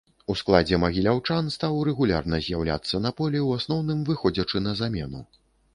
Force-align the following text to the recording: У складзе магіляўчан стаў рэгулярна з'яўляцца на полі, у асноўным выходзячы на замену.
У 0.33 0.35
складзе 0.39 0.79
магіляўчан 0.83 1.51
стаў 1.57 1.77
рэгулярна 1.89 2.41
з'яўляцца 2.47 3.05
на 3.07 3.15
полі, 3.21 3.45
у 3.47 3.53
асноўным 3.61 3.99
выходзячы 4.11 4.57
на 4.71 4.77
замену. 4.83 5.21